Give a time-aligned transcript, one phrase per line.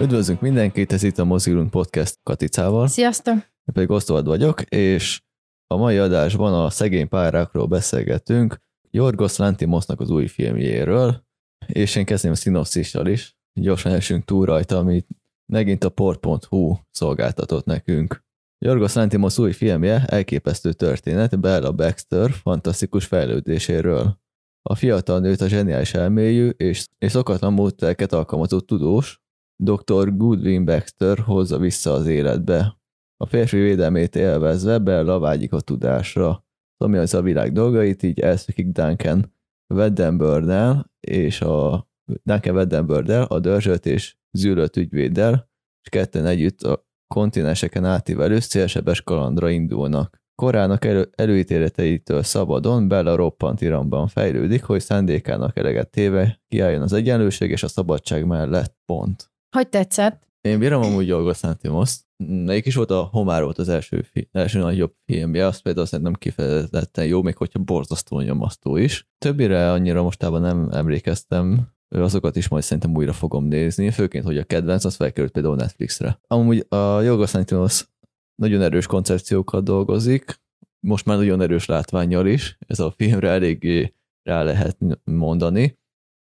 [0.00, 2.88] Üdvözlünk mindenkit, ez itt a Mozilunk Podcast Katicával.
[2.88, 3.34] Sziasztok!
[3.34, 5.22] Én pedig Osztovad vagyok, és
[5.66, 8.56] a mai adásban a szegény párákról beszélgetünk,
[8.90, 11.24] Jorgos Lantimosnak az új filmjéről,
[11.66, 13.36] és én kezdném a szinopszissal is.
[13.60, 15.06] Gyorsan esünk túl rajta, amit
[15.52, 18.24] megint a port.hu szolgáltatott nekünk.
[18.58, 24.20] Jorgos Lantimos új filmje elképesztő történet Bella Baxter fantasztikus fejlődéséről.
[24.62, 29.20] A fiatal nőt a zseniális elmélyű és, és szokatlan módszereket alkalmazott tudós,
[29.62, 30.16] dr.
[30.16, 32.76] Goodwin Baxter hozza vissza az életbe.
[33.16, 36.46] A férfi védelmét élvezve Bella vágyik a tudásra.
[36.76, 39.34] Az a világ dolgait, így elszökik Duncan
[39.74, 41.88] Weddenburnel és a
[42.22, 45.50] Duncan Weddenburnel, a dörzsölt és zűrölt ügyvéddel,
[45.82, 50.22] és ketten együtt a kontinenseken átívelő szélsebes kalandra indulnak.
[50.34, 57.50] Korának elő, előítéleteitől szabadon Bella roppant iramban fejlődik, hogy szándékának eleget téve kiálljon az egyenlőség
[57.50, 58.76] és a szabadság mellett.
[58.86, 59.30] Pont.
[59.50, 60.26] Hogy tetszett?
[60.40, 61.96] Én bírom amúgy Jorgos Lanthimos.
[62.24, 66.14] Melyik is volt a Homár volt az első, fi, első nagyobb filmje, azt például szerintem
[66.14, 69.08] kifejezetten jó, még hogyha borzasztó nyomasztó is.
[69.18, 74.44] Többire annyira mostában nem emlékeztem, azokat is majd szerintem újra fogom nézni, főként, hogy a
[74.44, 76.18] kedvenc, az felkerült például Netflixre.
[76.26, 77.88] Amúgy a Jorgos Lanthimos
[78.34, 80.40] nagyon erős koncepciókat dolgozik,
[80.80, 85.78] most már nagyon erős látványjal is, ez a filmre eléggé rá lehet mondani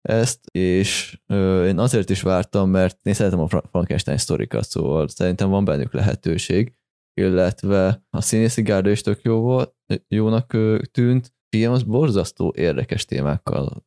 [0.08, 5.50] ezt, és ö, én azért is vártam, mert én szeretem a Frankenstein sztorikat, szóval szerintem
[5.50, 6.74] van bennük lehetőség,
[7.14, 9.76] illetve a színészi gárda is tök jó volt,
[10.08, 11.36] jónak ö, tűnt.
[11.50, 13.86] Film az borzasztó érdekes témákkal,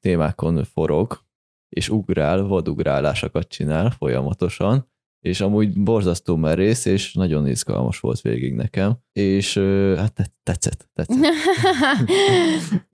[0.00, 1.20] témákon forog,
[1.68, 4.90] és ugrál, vadugrálásokat csinál folyamatosan,
[5.24, 9.58] és amúgy borzasztó merész, és nagyon izgalmas volt végig nekem, és
[9.96, 11.24] hát tetszett, tetszett.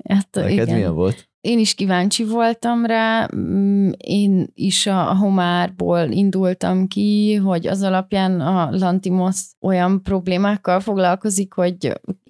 [0.09, 0.75] hát, Neked igen.
[0.75, 1.29] milyen volt?
[1.45, 8.41] Én is kíváncsi voltam rá, mm, én is a homárból indultam ki, hogy az alapján
[8.41, 11.77] a Lantimos olyan problémákkal foglalkozik, hogy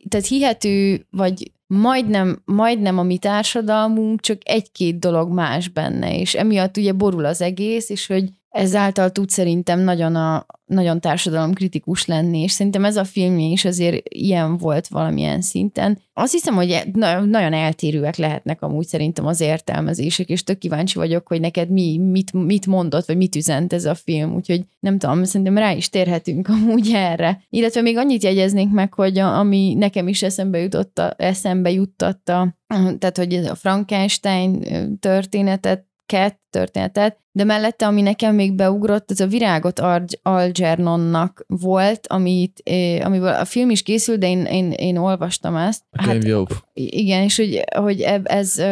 [0.08, 6.76] tehát hihető, vagy majdnem, majdnem a mi társadalmunk, csak egy-két dolog más benne, és emiatt
[6.76, 12.52] ugye borul az egész, és hogy ezáltal tud szerintem nagyon, a, nagyon társadalomkritikus lenni, és
[12.52, 15.98] szerintem ez a filmje is azért ilyen volt valamilyen szinten.
[16.12, 16.82] Azt hiszem, hogy
[17.24, 22.32] nagyon eltérőek lehetnek amúgy szerintem az értelmezések, és tök kíváncsi vagyok, hogy neked mi, mit,
[22.32, 26.48] mit mondott, vagy mit üzent ez a film, úgyhogy nem tudom, szerintem rá is térhetünk
[26.48, 27.42] amúgy erre.
[27.48, 32.56] Illetve még annyit jegyeznénk meg, hogy a, ami nekem is eszembe jutotta, eszembe juttatta,
[32.98, 34.62] tehát hogy a Frankenstein
[35.00, 39.80] történetet Cat történetet, de mellette, ami nekem még beugrott, ez a Virágot
[40.22, 42.62] Algernonnak volt, amit,
[43.02, 45.82] amiből a film is készült, de én, én, én olvastam ezt.
[45.90, 46.48] A hát, jobb.
[46.72, 48.62] Igen, és hogy, hogy ez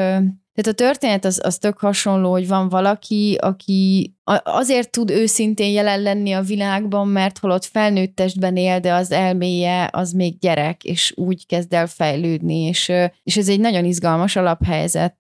[0.55, 6.03] tehát a történet az, az tök hasonló, hogy van valaki, aki azért tud őszintén jelen
[6.03, 11.13] lenni a világban, mert holott felnőtt testben él, de az elméje az még gyerek, és
[11.17, 12.93] úgy kezd el fejlődni, és,
[13.23, 15.17] és ez egy nagyon izgalmas alaphelyzet,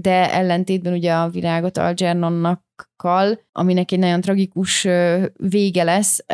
[0.00, 2.62] de ellentétben ugye a világot Algernonnak
[2.96, 4.86] kal, aminek egy nagyon tragikus
[5.36, 6.24] vége lesz,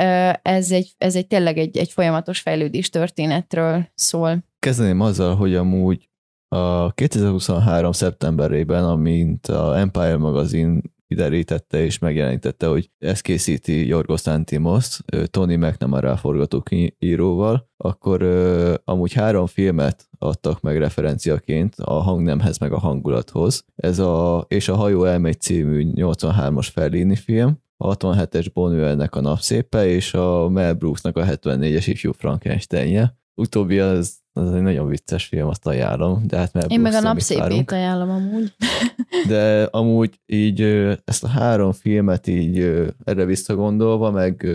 [0.43, 4.39] ez egy, ez egy tényleg egy, egy folyamatos fejlődés történetről szól.
[4.59, 6.09] Kezdeném azzal, hogy amúgy
[6.49, 7.93] a 2023.
[7.93, 15.01] szeptemberében, amint a Empire magazin kiderítette és megjelenítette, hogy ezt készíti Jorgos Lantimos,
[15.31, 22.79] Tony McNamara forgatóíróval, akkor uh, amúgy három filmet adtak meg referenciaként a hangnemhez meg a
[22.79, 23.65] hangulathoz.
[23.77, 29.87] Ez a És a hajó elmegy című 83-as Fellini film, a 67-es Bonuelnek a napszépe,
[29.87, 33.17] és a Mel Brooksnak a 74-es ifjú Frankensteinje.
[33.39, 36.27] Utóbbi az az egy nagyon vicces film, azt ajánlom.
[36.27, 38.55] De hát Én meg a napszépét ajánlom amúgy.
[39.29, 40.61] De amúgy így
[41.05, 42.59] ezt a három filmet így
[43.05, 44.47] erre visszagondolva, meg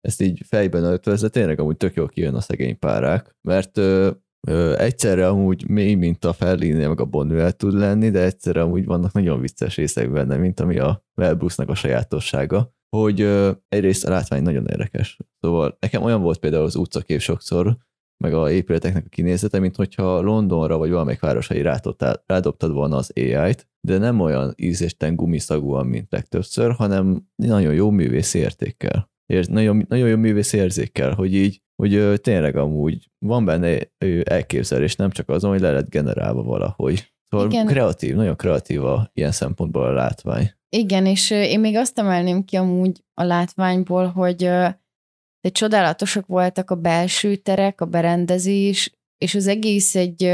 [0.00, 3.80] ezt így fejben öltözve, tényleg amúgy tök jól kijön a szegény párák, mert
[4.76, 9.12] egyszerre amúgy mély, mint a Fellini, meg a Bonnuel tud lenni, de egyszerre amúgy vannak
[9.12, 13.20] nagyon vicces részek benne, mint ami a Mel a sajátossága, hogy
[13.68, 15.16] egyrészt a látvány nagyon érdekes.
[15.40, 17.76] Szóval nekem olyan volt például az utcakép sokszor,
[18.24, 21.62] meg a épületeknek a kinézete, mint hogyha Londonra vagy valamelyik városai
[22.26, 28.34] rádobtad volna az AI-t, de nem olyan ízésten gumiszagúan, mint legtöbbször, hanem nagyon jó művész
[28.34, 29.10] értékkel.
[29.26, 33.78] Ér, nagyon, nagyon jó művész érzékkel, hogy így, hogy tényleg amúgy van benne
[34.22, 37.14] elképzelés, nem csak azon, hogy le lett generálva valahogy.
[37.28, 37.66] Szóval Igen.
[37.66, 40.50] kreatív, nagyon kreatív a ilyen szempontból a látvány.
[40.68, 44.50] Igen, és én még azt emelném ki amúgy a látványból, hogy
[45.40, 50.32] de csodálatosak voltak a belső terek, a berendezés, és az egész egy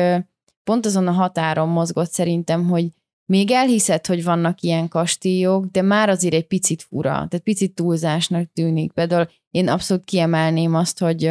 [0.64, 2.88] pont azon a határon mozgott szerintem, hogy
[3.27, 8.53] még elhiszed, hogy vannak ilyen kastélyok, de már azért egy picit fura, tehát picit túlzásnak
[8.53, 8.93] tűnik.
[8.93, 11.25] Például én abszolút kiemelném azt, hogy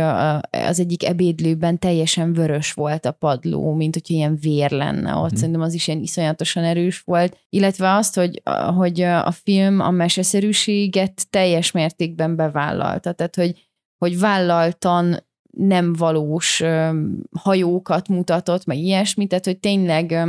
[0.51, 5.29] az egyik ebédlőben teljesen vörös volt a padló, mint hogyha ilyen vér lenne ott.
[5.29, 5.37] Hmm.
[5.37, 7.37] Szerintem az is ilyen iszonyatosan erős volt.
[7.49, 8.41] Illetve azt, hogy,
[8.75, 13.11] hogy a film a meseszerűséget teljes mértékben bevállalta.
[13.11, 13.67] Tehát, hogy,
[13.97, 15.25] hogy vállaltan
[15.57, 16.63] nem valós
[17.37, 20.27] hajókat mutatott, meg ilyesmit, tehát, hogy tényleg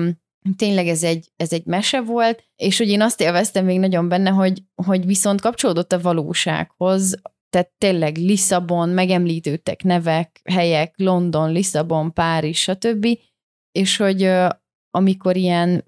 [0.57, 4.31] tényleg ez egy, ez egy mese volt, és hogy én azt élveztem még nagyon benne,
[4.31, 12.61] hogy, hogy viszont kapcsolódott a valósághoz, tehát tényleg Lisszabon, megemlítődtek nevek, helyek, London, Lisszabon, Párizs,
[12.61, 13.07] stb.,
[13.73, 14.31] és hogy
[14.91, 15.85] amikor ilyen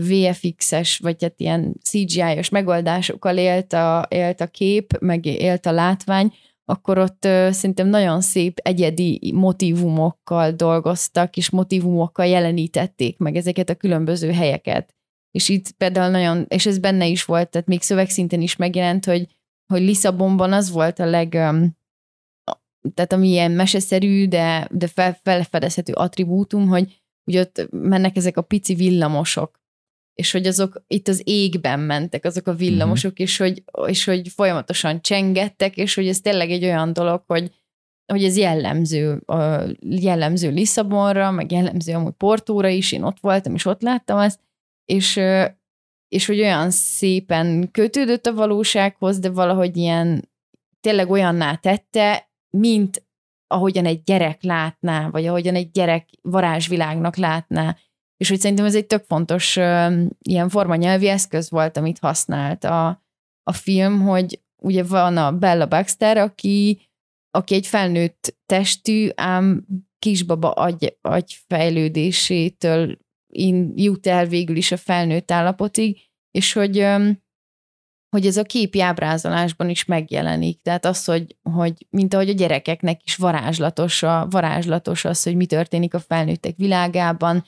[0.00, 6.32] VFX-es, vagy hát ilyen CGI-os megoldásokkal élt a, élt a kép, meg élt a látvány,
[6.68, 14.32] akkor ott szerintem nagyon szép egyedi motivumokkal dolgoztak, és motivumokkal jelenítették meg ezeket a különböző
[14.32, 14.94] helyeket.
[15.30, 19.26] És itt például nagyon, és ez benne is volt, tehát még szövegszinten is megjelent, hogy,
[19.72, 21.28] hogy Lisszabonban az volt a leg,
[22.94, 28.42] tehát ami ilyen meseszerű, de, de fel, felfedezhető attribútum, hogy, hogy ott mennek ezek a
[28.42, 29.60] pici villamosok,
[30.16, 33.26] és hogy azok itt az égben mentek, azok a villamosok, uh-huh.
[33.26, 37.52] és, hogy, és hogy folyamatosan csengettek, és hogy ez tényleg egy olyan dolog, hogy,
[38.12, 39.22] hogy ez jellemző,
[39.80, 44.40] jellemző Lisszabonra, meg jellemző amúgy Portóra is, én ott voltam, és ott láttam ezt,
[44.84, 45.20] és,
[46.08, 50.28] és hogy olyan szépen kötődött a valósághoz, de valahogy ilyen
[50.80, 53.06] tényleg olyanná tette, mint
[53.46, 57.76] ahogyan egy gyerek látná, vagy ahogyan egy gyerek varázsvilágnak látná,
[58.16, 59.56] és hogy szerintem ez egy tök fontos
[60.18, 62.86] ilyen formanyelvi eszköz volt, amit használt a,
[63.42, 66.80] a film, hogy ugye van a Bella Baxter, aki,
[67.30, 69.66] aki egy felnőtt testű, ám
[69.98, 72.98] kisbaba agy, agyfejlődésétől
[73.32, 76.86] in, jut el végül is a felnőtt állapotig, és hogy,
[78.08, 80.62] hogy ez a képi ábrázolásban is megjelenik.
[80.62, 85.46] Tehát az, hogy, hogy mint ahogy a gyerekeknek is varázslatos, a, varázslatos az, hogy mi
[85.46, 87.44] történik a felnőttek világában,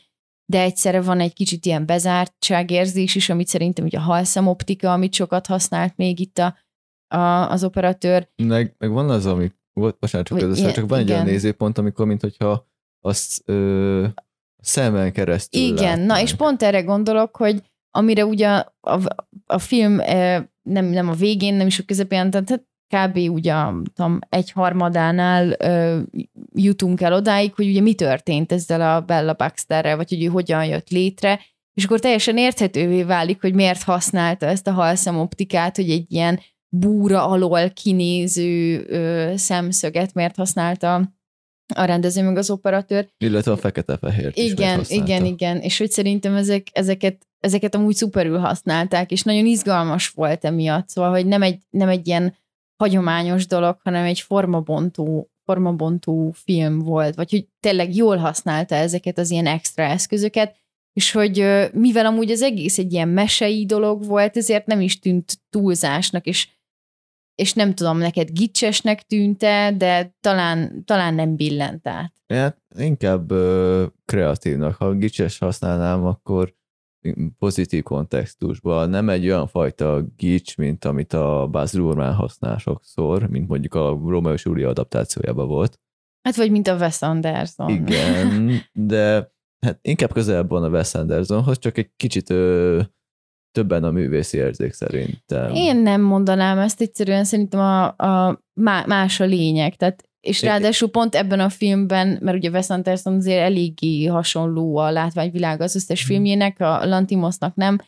[0.50, 5.46] de egyszerre van egy kicsit ilyen bezártságérzés is, amit szerintem ugye a halszemoptika, amit sokat
[5.46, 6.56] használt még itt a,
[7.16, 8.28] a, az operatőr.
[8.36, 11.78] Meg, meg van az, ami, volt, bocsánat, csak, az, ilyen, csak van egy olyan nézőpont,
[11.78, 12.66] amikor, mint hogyha
[13.00, 14.06] azt ö,
[14.62, 16.06] szemen keresztül Igen, látnánk.
[16.06, 19.00] na és pont erre gondolok, hogy amire ugye a, a,
[19.46, 19.94] a film
[20.62, 23.16] nem, nem a végén, nem is a közepén, tehát kb.
[23.16, 23.54] ugye
[23.94, 26.00] tudom, egy harmadánál ö,
[26.54, 30.64] jutunk el odáig, hogy ugye mi történt ezzel a Bella Baxterrel, vagy hogy ő hogyan
[30.64, 31.40] jött létre,
[31.74, 37.26] és akkor teljesen érthetővé válik, hogy miért használta ezt a halszemoptikát, hogy egy ilyen búra
[37.28, 41.16] alól kinéző ö, szemszöget miért használta
[41.74, 43.08] a rendező meg az operatőr.
[43.18, 45.60] Illetve a fekete-fehér Igen, igen, igen.
[45.60, 50.88] És hogy szerintem ezek, ezeket, ezeket amúgy szuperül használták, és nagyon izgalmas volt emiatt.
[50.88, 52.34] Szóval, hogy nem egy, nem egy ilyen
[52.78, 59.30] hagyományos dolog, hanem egy formabontó, formabontó film volt, vagy hogy tényleg jól használta ezeket az
[59.30, 60.56] ilyen extra eszközöket,
[60.92, 65.40] és hogy mivel amúgy az egész egy ilyen mesei dolog volt, ezért nem is tűnt
[65.50, 66.48] túlzásnak, és,
[67.34, 72.12] és nem tudom, neked gicsesnek tűnte, de talán, talán nem billent át.
[72.26, 74.74] Hát inkább ö, kreatívnak.
[74.74, 76.54] Ha gicses használnám, akkor
[77.38, 83.48] pozitív kontextusban, nem egy olyan fajta gics, mint amit a Baz Luhrmann használ sokszor, mint
[83.48, 85.80] mondjuk a Romeo és Julia adaptációjában volt.
[86.22, 87.68] Hát vagy mint a Wes Anderson.
[87.70, 89.32] Igen, de
[89.66, 92.80] hát inkább közelebb van a Wes Andersonhoz, csak egy kicsit ö,
[93.52, 95.54] többen a művészi érzék szerintem.
[95.54, 98.42] Én nem mondanám ezt, egyszerűen szerintem a, a
[98.86, 99.76] más a lényeg.
[99.76, 104.90] Tehát és ráadásul pont ebben a filmben, mert ugye Wes Anderson azért eléggé hasonló a
[104.90, 106.08] látványvilág az összes hmm.
[106.08, 107.78] filmjének, a Lantimosnak nem,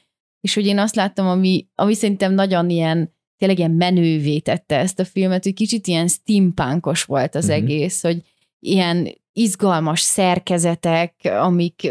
[0.41, 5.01] és hogy én azt láttam, ami, ami szerintem nagyon ilyen, tényleg ilyen menővé tette ezt
[5.01, 7.55] a filmet, hogy kicsit ilyen steampunkos volt az mm-hmm.
[7.55, 8.23] egész, hogy
[8.59, 11.91] ilyen izgalmas szerkezetek, amik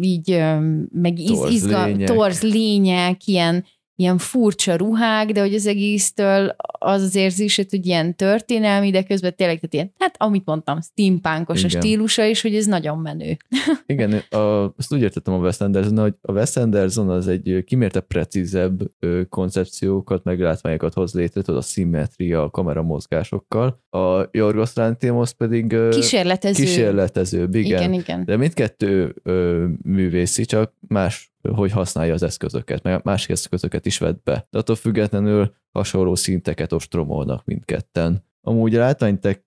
[0.00, 0.44] így
[0.92, 3.64] meg iz, izgal, torz lények, ilyen
[4.00, 9.34] ilyen furcsa ruhák, de hogy az egésztől az az érzésed, hogy ilyen történelmi, de közben
[9.36, 11.76] tényleg, tehát ilyen, hát amit mondtam, steampunkos Igen.
[11.76, 13.36] a stílusa, és hogy ez nagyon menő.
[13.86, 14.36] Igen, a,
[14.76, 18.80] azt úgy értettem a Wes Anderson, hogy a Wes Anderson az egy kimérte precízebb
[19.28, 23.82] koncepciókat, meg látványokat hoz létre, tudod, a szimmetria, a kameramozgásokkal.
[23.90, 26.64] A Jorgos Lantimos pedig kísérletező.
[26.64, 27.82] kísérletezőbb, igen.
[27.82, 28.24] igen, igen.
[28.24, 34.22] De mindkettő ö, művészi, csak más hogy használja az eszközöket, meg más eszközöket is vett
[34.22, 34.46] be.
[34.50, 38.24] De attól függetlenül hasonló szinteket ostromolnak mindketten.
[38.40, 38.94] Amúgy a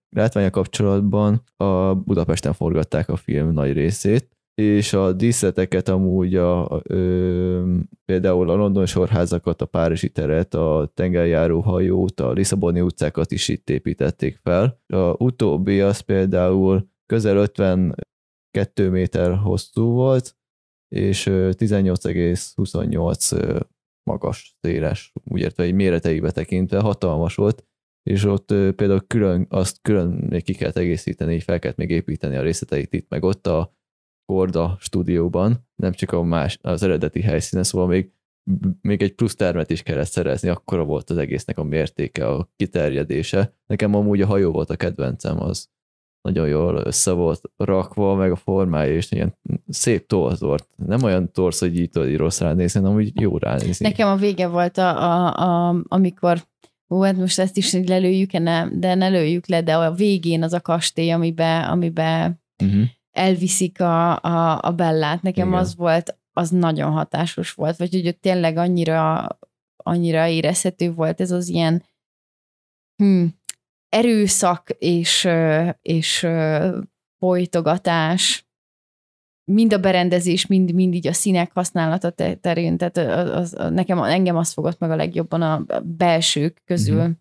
[0.10, 4.30] látványa kapcsolatban a Budapesten forgatták a film nagy részét,
[4.62, 11.60] és a díszleteket amúgy a, ö, például a london sorházakat, a Párizsi teret, a tengerjáró
[11.60, 14.82] hajót, a Lisszaboni utcákat is itt építették fel.
[14.88, 20.36] A utóbbi az például közel 52 méter hosszú volt,
[20.96, 23.66] és 18,28
[24.10, 27.66] magas, széles, úgy értve, egy méreteibe tekintve hatalmas volt,
[28.10, 32.42] és ott például külön, azt külön még ki kellett egészíteni, fel kellett még építeni a
[32.42, 33.80] részleteit itt, meg ott a
[34.26, 38.12] Korda stúdióban, nem csak a más, az eredeti helyszínen, szóval még,
[38.82, 43.58] még egy plusz termet is kellett szerezni, akkora volt az egésznek a mértéke, a kiterjedése.
[43.66, 45.70] Nekem amúgy a hajó volt a kedvencem, az
[46.22, 49.38] nagyon jól össze volt rakva, meg a formája, és ilyen
[49.68, 50.68] szép torz volt.
[50.76, 53.88] Nem olyan torz, hogy így tudod, rossz ránézni, hanem úgy jó ránézni.
[53.88, 55.34] Nekem a vége volt, a, a,
[55.70, 56.50] a, amikor
[56.92, 60.54] Ó, hát most ezt is lelőjük-e, nem, de ne lőjük le, de a végén az
[60.54, 62.84] a kastély, amiben, amiben uh-huh.
[63.12, 65.22] elviszik a, a, a Bellát.
[65.22, 65.60] Nekem Igen.
[65.60, 69.28] az volt, az nagyon hatásos volt, vagy hogy tényleg annyira,
[69.76, 71.84] annyira érezhető volt ez az ilyen
[72.96, 73.26] hm,
[73.92, 75.28] erőszak és,
[75.82, 76.28] és
[77.18, 78.46] folytogatás,
[79.52, 82.10] mind a berendezés, mind, mind így a színek használata
[82.42, 87.02] terén, tehát az, az, nekem, engem azt fogott meg a legjobban a belsők közül.
[87.02, 87.12] Mm-hmm.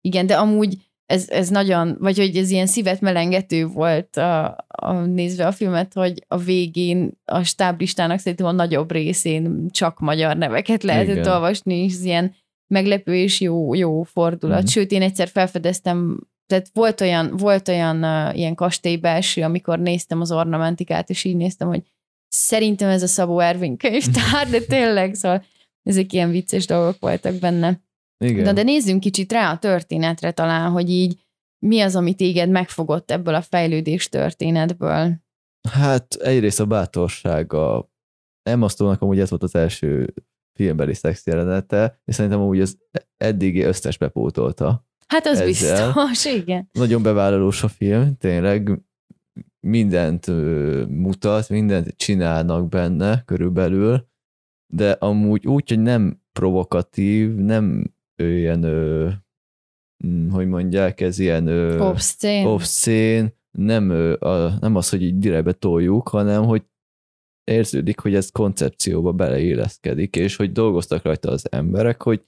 [0.00, 4.92] Igen, de amúgy ez, ez nagyon, vagy hogy ez ilyen szívet melengető volt a, a,
[4.92, 10.82] nézve a filmet, hogy a végén a stáblistának szerintem a nagyobb részén csak magyar neveket
[10.82, 11.32] lehetett Igen.
[11.32, 12.34] olvasni, és ez ilyen
[12.68, 14.62] meglepő és jó, jó fordulat.
[14.62, 14.66] Mm.
[14.66, 20.32] Sőt, én egyszer felfedeztem tehát volt olyan, volt olyan uh, ilyen kastélybelső, amikor néztem az
[20.32, 21.82] ornamentikát, és így néztem, hogy
[22.28, 25.44] szerintem ez a Szabó Ervin könyvtár, de tényleg, szóval
[25.82, 27.80] ezek ilyen vicces dolgok voltak benne.
[28.24, 28.44] Igen.
[28.44, 31.26] Na, de nézzünk kicsit rá a történetre talán, hogy így
[31.58, 35.16] mi az, ami téged megfogott ebből a fejlődés történetből?
[35.70, 37.90] Hát egyrészt a bátorsága.
[38.42, 40.14] Emma Stone-nak amúgy ez volt az első
[40.58, 42.78] filmbeli szex jelenete, és szerintem amúgy az
[43.16, 44.86] eddigi összes bepótolta.
[45.06, 45.92] Hát az ezzel.
[45.92, 46.68] biztos, igen.
[46.72, 48.80] Nagyon bevállalós a film, tényleg
[49.60, 50.26] mindent
[50.88, 54.08] mutat, mindent csinálnak benne körülbelül,
[54.74, 58.62] de amúgy úgy, hogy nem provokatív, nem ilyen,
[59.98, 61.48] hm, hogy mondják, ez ilyen
[61.80, 66.62] obszcén, obszcén nem, a, nem az, hogy így direktbe toljuk, hanem hogy
[67.48, 72.24] érződik, hogy ez koncepcióba beleilleszkedik, és hogy dolgoztak rajta az emberek, hogy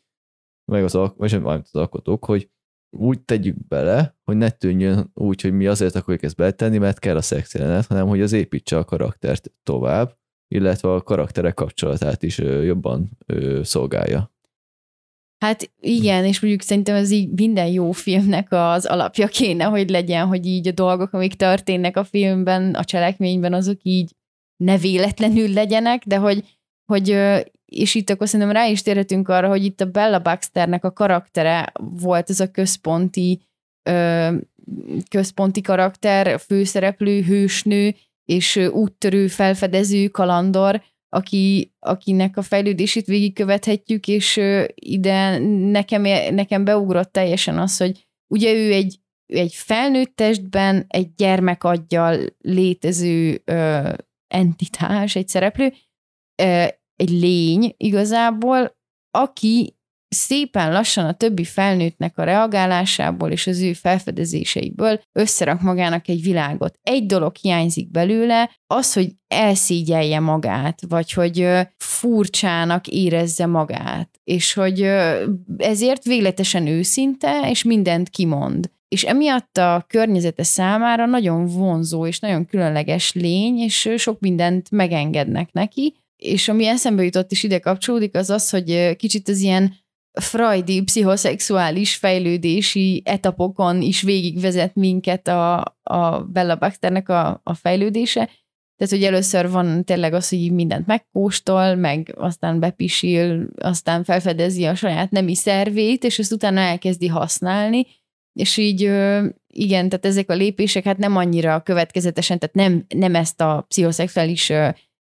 [0.72, 2.50] meg az, vagy az alkotók, hogy
[2.96, 7.16] úgy tegyük bele, hogy ne tűnjön úgy, hogy mi azért akarjuk ezt betenni, mert kell
[7.16, 10.16] a szexjelenet, hanem hogy az építse a karaktert tovább,
[10.48, 13.18] illetve a karakterek kapcsolatát is jobban
[13.62, 14.32] szolgálja.
[15.44, 20.26] Hát igen, és mondjuk szerintem ez így minden jó filmnek az alapja kéne, hogy legyen,
[20.26, 24.14] hogy így a dolgok, amik történnek a filmben, a cselekményben, azok így
[24.60, 26.44] ne véletlenül legyenek, de hogy,
[26.84, 27.08] hogy
[27.64, 31.72] és itt akkor szerintem rá is térhetünk arra, hogy itt a Bella Baxternek a karaktere
[32.00, 33.40] volt ez a központi
[35.08, 44.40] központi karakter, főszereplő, hősnő, és úttörő, felfedező, kalandor, aki, akinek a fejlődését végigkövethetjük, és
[44.74, 45.38] ide
[45.70, 46.02] nekem,
[46.34, 53.42] nekem beugrott teljesen az, hogy ugye ő egy, egy felnőtt testben egy gyermekaggyal létező
[54.30, 55.72] entitás, egy szereplő,
[56.96, 58.78] egy lény igazából,
[59.10, 59.74] aki
[60.08, 66.78] szépen lassan a többi felnőttnek a reagálásából és az ő felfedezéseiből összerak magának egy világot.
[66.82, 74.80] Egy dolog hiányzik belőle, az, hogy elszígyelje magát, vagy hogy furcsának érezze magát, és hogy
[75.56, 78.70] ezért végletesen őszinte, és mindent kimond.
[78.90, 85.52] És emiatt a környezete számára nagyon vonzó és nagyon különleges lény, és sok mindent megengednek
[85.52, 89.74] neki, és ami eszembe jutott és ide kapcsolódik, az az, hogy kicsit az ilyen
[90.12, 98.30] freudi, pszichoszexuális fejlődési etapokon is végigvezet minket a, a Bella Baxternek a, a fejlődése.
[98.76, 104.74] Tehát, hogy először van tényleg az, hogy mindent megkóstol, meg aztán bepisil, aztán felfedezi a
[104.74, 107.86] saját nemi szervét, és ezt utána elkezdi használni,
[108.32, 108.80] és így
[109.46, 114.52] igen, tehát ezek a lépések hát nem annyira következetesen, tehát nem, nem ezt a pszichoszexuális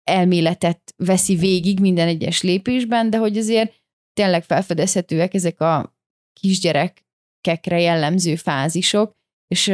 [0.05, 3.75] elméletet veszi végig minden egyes lépésben, de hogy azért
[4.13, 5.97] tényleg felfedezhetőek ezek a
[6.41, 9.13] kisgyerekekre jellemző fázisok,
[9.49, 9.73] és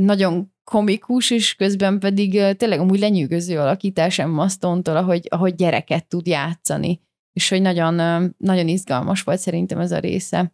[0.00, 6.26] nagyon komikus, és közben pedig tényleg amúgy lenyűgöző alakítás Emma Stone-tól, ahogy, ahogy gyereket tud
[6.26, 7.00] játszani,
[7.32, 7.94] és hogy nagyon,
[8.38, 10.52] nagyon izgalmas volt szerintem ez a része.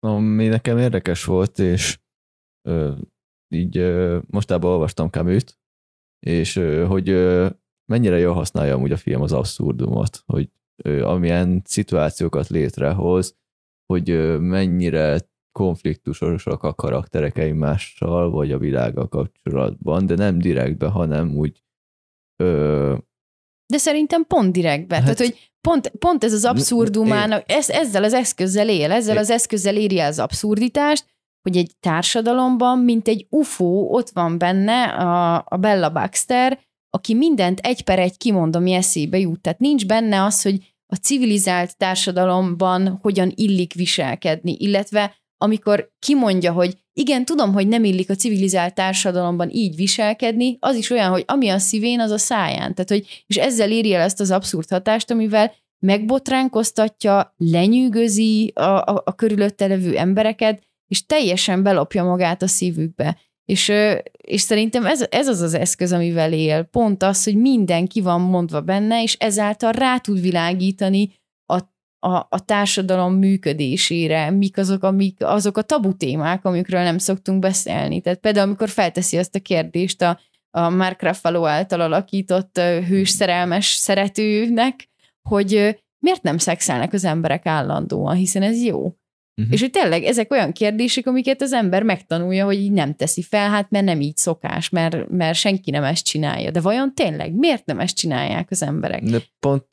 [0.00, 1.98] Ami nekem érdekes volt, és
[2.68, 2.94] ö,
[3.54, 5.58] így ö, mostában olvastam Camus-t,
[6.26, 6.54] és
[6.88, 7.08] hogy
[7.92, 10.50] mennyire jól használja amúgy a film az abszurdumot, hogy
[10.84, 13.36] amilyen szituációkat létrehoz,
[13.86, 15.20] hogy mennyire
[15.52, 21.62] konfliktusosak a karakterek egymással, vagy a világgal kapcsolatban, de nem direktbe, hanem úgy
[22.42, 22.96] ö...
[23.66, 24.94] De szerintem pont direktbe.
[24.94, 29.30] Hát, Tehát, hogy pont, pont ez az abszurdumának, ez, ezzel az eszközzel él, ezzel az
[29.30, 31.04] eszközzel éri az abszurditást,
[31.42, 37.58] hogy egy társadalomban, mint egy UFO, ott van benne a, a Bella Baxter, aki mindent
[37.58, 39.40] egy per egy kimond, ami eszébe jut.
[39.40, 46.76] Tehát nincs benne az, hogy a civilizált társadalomban hogyan illik viselkedni, illetve amikor kimondja, hogy
[46.92, 51.48] igen, tudom, hogy nem illik a civilizált társadalomban így viselkedni, az is olyan, hogy ami
[51.48, 52.74] a szívén, az a száján.
[52.74, 59.02] Tehát, hogy, és ezzel éri el ezt az abszurd hatást, amivel megbotránkoztatja, lenyűgözi a, a,
[59.04, 63.16] a körülötte levő embereket, és teljesen belopja magát a szívükbe.
[63.44, 63.72] És,
[64.16, 66.62] és szerintem ez, ez az az eszköz, amivel él.
[66.62, 71.14] Pont az, hogy minden ki van mondva benne, és ezáltal rá tud világítani
[71.98, 78.00] a, a, társadalom működésére, mik azok, amik, azok a tabu témák, amikről nem szoktunk beszélni.
[78.00, 83.66] Tehát például, amikor felteszi azt a kérdést a, a Mark Ruffalo által alakított hős szerelmes
[83.66, 84.88] szeretőnek,
[85.28, 88.96] hogy miért nem szexelnek az emberek állandóan, hiszen ez jó.
[89.40, 89.54] Uh-huh.
[89.54, 93.50] És hogy tényleg ezek olyan kérdések, amiket az ember megtanulja, hogy így nem teszi fel,
[93.50, 96.50] hát mert nem így szokás, mert, mert senki nem ezt csinálja.
[96.50, 99.02] De vajon tényleg miért nem ezt csinálják az emberek?
[99.02, 99.64] De pont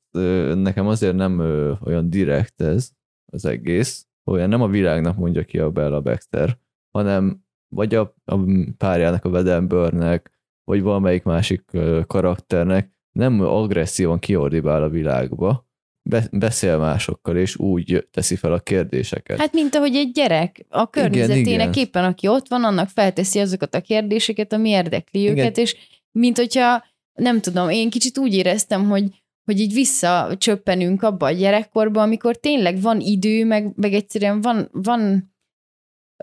[0.53, 1.39] nekem azért nem
[1.84, 2.89] olyan direkt ez
[3.25, 6.58] az egész, olyan nem a világnak mondja ki a Bella Baxter,
[6.91, 7.43] hanem
[7.75, 8.39] vagy a, a
[8.77, 10.32] párjának, a Vedembörnek,
[10.63, 11.63] vagy valamelyik másik
[12.08, 15.67] karakternek nem agresszívan kiordibál a világba,
[16.10, 19.38] be, beszél másokkal, és úgy teszi fel a kérdéseket.
[19.38, 21.83] Hát, mint ahogy egy gyerek a környezetének igen, igen.
[21.83, 25.38] éppen, aki ott van, annak felteszi azokat a kérdéseket, ami érdekli igen.
[25.38, 25.75] őket, és
[26.11, 26.83] mint hogyha,
[27.14, 32.82] nem tudom, én kicsit úgy éreztem, hogy, hogy így visszacsöppenünk abba a gyerekkorba, amikor tényleg
[32.82, 35.32] van idő, meg, meg egyszerűen van, van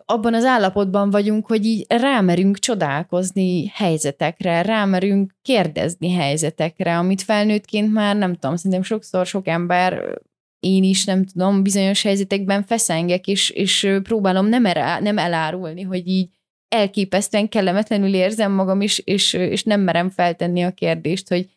[0.04, 8.16] abban az állapotban vagyunk, hogy így rámerünk csodálkozni helyzetekre, rámerünk kérdezni helyzetekre, amit felnőttként már
[8.16, 10.18] nem tudom, szerintem sokszor sok ember,
[10.61, 16.09] én is nem tudom, bizonyos helyzetekben feszengek, és, és próbálom nem, erá, nem elárulni, hogy
[16.09, 16.28] így
[16.68, 21.48] elképesztően kellemetlenül érzem magam, is, és, és nem merem feltenni a kérdést, hogy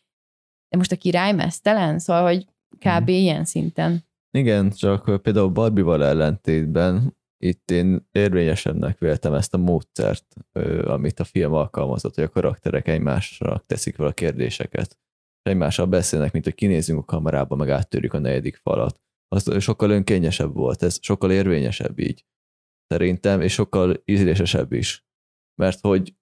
[0.73, 1.99] de most a király mesztelen?
[1.99, 2.45] Szóval, hogy
[2.77, 2.86] kb.
[2.86, 3.07] Hmm.
[3.07, 4.05] ilyen szinten.
[4.38, 10.36] Igen, csak például Barbie-val ellentétben itt én érvényesebbnek véltem ezt a módszert,
[10.83, 14.99] amit a film alkalmazott, hogy a karakterek egymásra teszik fel a kérdéseket,
[15.43, 19.01] és egymással beszélnek, mint hogy kinézünk a kamerába, meg áttörjük a negyedik falat.
[19.27, 22.25] Az sokkal önkényesebb volt, ez sokkal érvényesebb így,
[22.88, 25.05] szerintem, és sokkal ízlésesebb is.
[25.62, 26.15] Mert hogy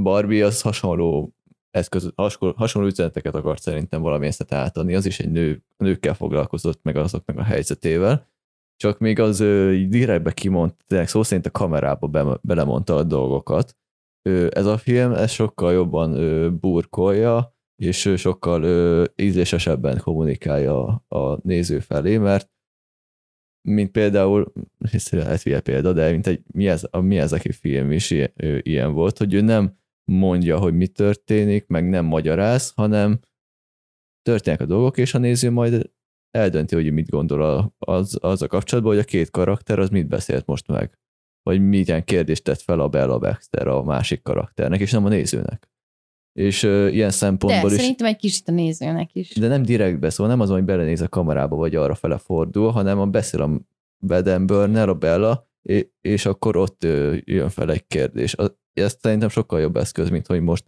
[0.00, 1.34] Barbie az hasonló
[1.78, 2.12] eszköz,
[2.56, 7.42] hasonló üzeneteket akart szerintem valamilyen átadni, az is egy nő, nőkkel foglalkozott meg azoknak a
[7.42, 8.28] helyzetével,
[8.76, 9.40] csak még az
[9.72, 13.76] így direktbe kimondta, szó szerint a kamerába be, belemondta a dolgokat.
[14.48, 18.64] Ez a film, ez sokkal jobban burkolja, és sokkal
[19.16, 22.50] ízlésesebben kommunikálja a néző felé, mert
[23.68, 24.52] mint például,
[24.92, 28.10] ez lehet hülye példa, de mint egy mi ez, a mi ez, aki film is
[28.10, 33.18] ilyen, ilyen volt, hogy ő nem mondja, hogy mi történik, meg nem magyaráz, hanem
[34.22, 35.90] történnek a dolgok, és a néző majd
[36.30, 40.46] eldönti, hogy mit gondol az, az a kapcsolatban, hogy a két karakter az mit beszélt
[40.46, 40.98] most meg.
[41.42, 45.68] Vagy milyen kérdést tett fel a Bella Baxter a másik karakternek, és nem a nézőnek.
[46.32, 47.80] És uh, ilyen szempontból de, is...
[47.80, 49.34] szerintem egy kicsit a nézőnek is.
[49.34, 52.98] De nem direktbe, szóval nem az, hogy belenéz a kamerába, vagy arra fele fordul, hanem
[52.98, 53.50] a beszél a
[53.98, 55.47] Beden Burner, a Bella,
[56.00, 56.86] és akkor ott
[57.24, 58.34] jön fel egy kérdés.
[58.72, 60.64] Ez szerintem sokkal jobb eszköz, mint hogy most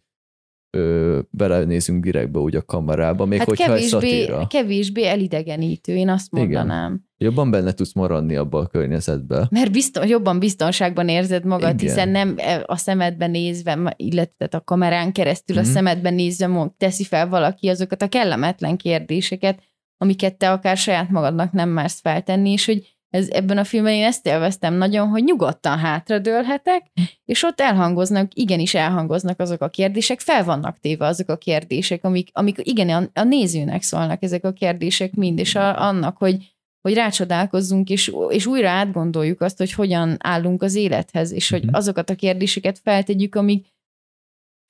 [0.71, 6.93] ö, belenézünk direktbe úgy a kamerába, még hát hogyha kevésbé, kevésbé elidegenítő, én azt mondanám.
[6.93, 7.09] Igen.
[7.17, 9.47] Jobban benne tudsz maradni abba a környezetbe.
[9.51, 11.89] Mert bizton, jobban biztonságban érzed magad, Igen.
[11.89, 15.65] hiszen nem e, a szemedben nézve, illetve a kamerán keresztül mm-hmm.
[15.65, 15.77] a mhm.
[15.77, 19.63] szemedben nézve teszi fel valaki azokat a kellemetlen kérdéseket,
[19.97, 24.05] amiket te akár saját magadnak nem mersz feltenni, és hogy ez, ebben a filmben én
[24.05, 26.87] ezt élveztem nagyon, hogy nyugodtan hátradőlhetek,
[27.25, 32.29] és ott elhangoznak, igenis elhangoznak azok a kérdések, fel vannak téve azok a kérdések, amik,
[32.33, 36.95] amik igen, a, a nézőnek szólnak ezek a kérdések mind, és a, annak, hogy, hogy
[36.95, 41.75] rácsodálkozzunk, és, és újra átgondoljuk azt, hogy hogyan állunk az élethez, és hogy mhm.
[41.75, 43.67] azokat a kérdéseket feltegyük, amik,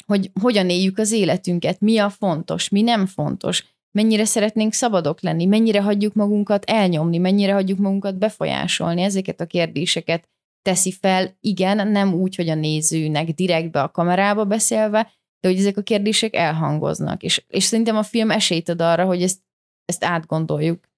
[0.07, 5.45] hogy hogyan éljük az életünket, mi a fontos, mi nem fontos, mennyire szeretnénk szabadok lenni,
[5.45, 10.29] mennyire hagyjuk magunkat elnyomni, mennyire hagyjuk magunkat befolyásolni, ezeket a kérdéseket
[10.63, 15.03] teszi fel, igen, nem úgy, hogy a nézőnek direktbe a kamerába beszélve,
[15.41, 19.23] de hogy ezek a kérdések elhangoznak, és, és szerintem a film esélyt ad arra, hogy
[19.23, 19.41] ezt,
[19.85, 20.89] ezt átgondoljuk.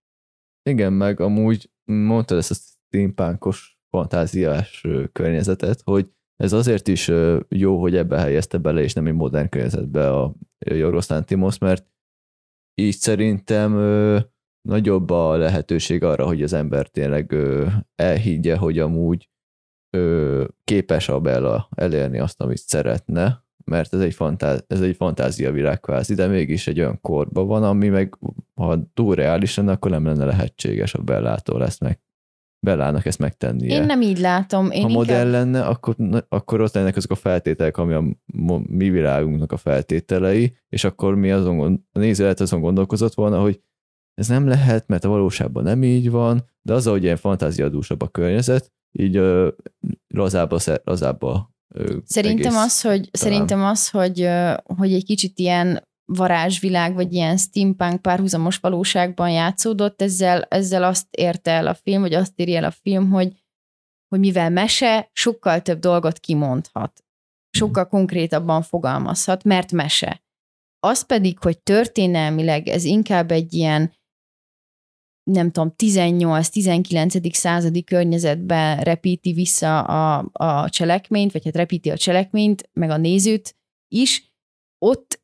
[0.70, 7.10] Igen, meg amúgy mondtad ezt a steampunkos fantáziás környezetet, hogy ez azért is
[7.48, 11.86] jó, hogy ebbe helyezte bele, és nem egy modern környezetbe a Jorgos Lantimos, mert
[12.74, 13.72] így szerintem
[14.68, 17.36] nagyobb a lehetőség arra, hogy az ember tényleg
[17.94, 19.28] elhiggye, hogy amúgy
[20.64, 25.80] képes a Bella elérni azt, amit szeretne, mert ez egy, fantáz, ez egy fantázia világ
[25.80, 28.18] kvázi, de mégis egy olyan korban van, ami meg,
[28.54, 32.00] ha túl reális lenne, akkor nem lenne lehetséges a Bellától ezt meg
[32.66, 33.74] Bellának ezt megtennie.
[33.74, 34.64] Én nem így látom.
[34.64, 34.90] Én ha inkább...
[34.90, 35.94] modell lenne, akkor,
[36.28, 38.04] akkor ott lennek azok a feltételek, ami a
[38.68, 43.60] mi világunknak a feltételei, és akkor mi azon, a néző lehet azon gondolkozott volna, hogy
[44.14, 48.08] ez nem lehet, mert a valóságban nem így van, de az, hogy ilyen fantáziadúsabb a
[48.08, 49.48] környezet, így ö,
[50.14, 53.10] lazába, lazába ö, Szerintem az, hogy, talán.
[53.12, 54.28] szerintem az, hogy,
[54.76, 61.50] hogy egy kicsit ilyen varázsvilág, vagy ilyen steampunk párhuzamos valóságban játszódott, ezzel, ezzel azt érte
[61.50, 63.32] el a film, vagy azt írja el a film, hogy,
[64.08, 67.04] hogy mivel mese, sokkal több dolgot kimondhat.
[67.50, 70.22] Sokkal konkrétabban fogalmazhat, mert mese.
[70.78, 73.92] Az pedig, hogy történelmileg ez inkább egy ilyen
[75.30, 77.32] nem tudom, 18-19.
[77.32, 83.56] századi környezetben repíti vissza a, a cselekményt, vagy hát repíti a cselekményt, meg a nézőt
[83.88, 84.32] is,
[84.78, 85.21] ott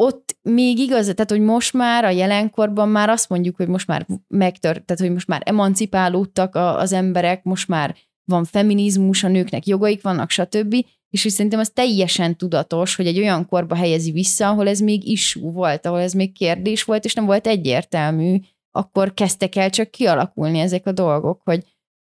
[0.00, 4.06] ott még igaz, tehát hogy most már a jelenkorban már azt mondjuk, hogy most már
[4.28, 9.66] megtört, tehát hogy most már emancipálódtak a, az emberek, most már van feminizmus, a nőknek
[9.66, 10.84] jogaik vannak, stb.
[11.10, 15.08] És hogy szerintem az teljesen tudatos, hogy egy olyan korba helyezi vissza, ahol ez még
[15.08, 18.38] issú volt, ahol ez még kérdés volt, és nem volt egyértelmű,
[18.70, 21.64] akkor kezdtek el csak kialakulni ezek a dolgok, hogy,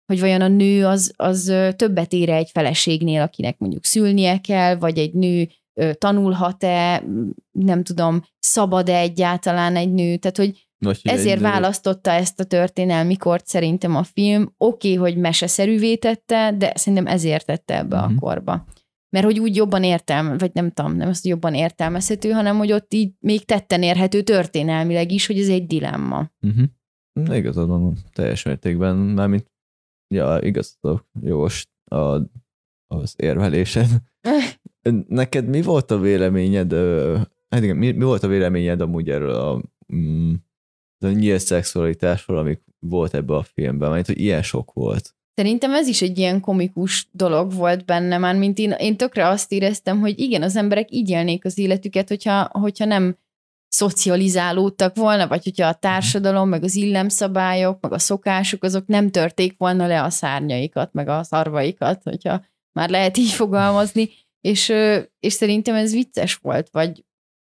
[0.07, 4.99] hogy vajon a nő az, az többet ére egy feleségnél, akinek mondjuk szülnie kell, vagy
[4.99, 5.49] egy nő
[5.99, 7.05] tanulhat-e,
[7.51, 13.47] nem tudom, szabad-e egyáltalán egy nő, tehát hogy Most ezért választotta ezt a történelmi kort
[13.47, 14.55] szerintem a film.
[14.57, 18.11] Oké, okay, hogy meseszerűvé tette, de szerintem ezért tette ebbe uh-huh.
[18.11, 18.19] a mhm.
[18.19, 18.65] korba.
[19.11, 22.73] Mert hogy úgy jobban értelme, vagy nem tudom, nem azt, hogy jobban értelmezhető, hanem hogy
[22.73, 26.31] ott így még tetten érhető történelmileg is, hogy ez egy dilemma.
[26.41, 27.37] Uh-huh.
[27.37, 29.51] Igazad van, teljes mértékben, mármint
[30.15, 31.47] ja, igazad jó
[31.85, 32.21] a,
[32.87, 33.87] az érvelésed.
[35.09, 36.73] Neked mi volt a véleményed,
[37.49, 39.63] hát igen, mi, mi volt a véleményed amúgy erről a,
[39.95, 40.33] mm,
[40.99, 45.17] a nyílt szexualitásról, amik volt ebbe a filmben, mert hogy ilyen sok volt.
[45.35, 49.53] Szerintem ez is egy ilyen komikus dolog volt benne, már mint én, én tökre azt
[49.53, 53.17] éreztem, hogy igen, az emberek így élnék az életüket, hogyha, hogyha nem
[53.69, 59.55] szocializálódtak volna, vagy hogyha a társadalom, meg az illemszabályok, meg a szokások, azok nem törték
[59.59, 64.09] volna le a szárnyaikat, meg a szarvaikat, hogyha már lehet így fogalmazni,
[64.41, 64.69] és,
[65.21, 67.05] és szerintem ez vicces volt, vagy,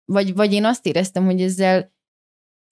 [0.05, 1.95] vagy, vagy én azt éreztem, hogy ezzel,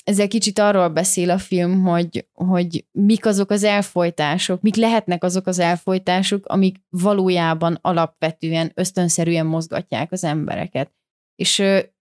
[0.04, 5.46] ezzel kicsit arról beszél a film, hogy, hogy mik azok az elfolytások, mik lehetnek azok
[5.46, 10.92] az elfolytások, amik valójában alapvetően, ösztönszerűen mozgatják az embereket.
[11.34, 11.58] És,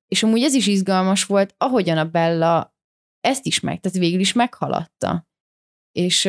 [0.07, 2.75] és amúgy ez is izgalmas volt, ahogyan a Bella
[3.19, 5.27] ezt is meg, tehát végül is meghaladta.
[5.91, 6.23] És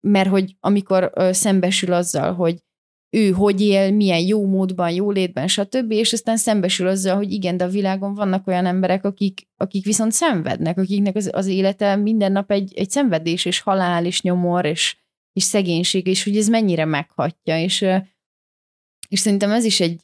[0.00, 2.64] mert hogy amikor szembesül azzal, hogy
[3.10, 7.56] ő hogy él, milyen jó módban, jó létben, stb., és aztán szembesül azzal, hogy igen,
[7.56, 12.32] de a világon vannak olyan emberek, akik, akik viszont szenvednek, akiknek az, az élete minden
[12.32, 14.96] nap egy, egy szenvedés, és halál, és nyomor, és,
[15.32, 17.86] és szegénység, és hogy ez mennyire meghatja, és,
[19.08, 20.00] és szerintem ez is egy,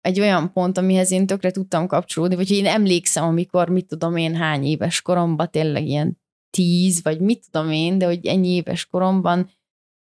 [0.00, 4.36] egy olyan pont, amihez én tökre tudtam kapcsolódni, vagy én emlékszem, amikor, mit tudom én,
[4.36, 6.18] hány éves koromban, tényleg ilyen
[6.50, 9.50] tíz, vagy mit tudom én, de hogy ennyi éves koromban,